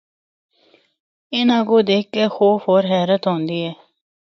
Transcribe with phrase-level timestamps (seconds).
[1.35, 3.73] اِناں کو دکھ کے خوف ہور حیرت ہوندی ہے۔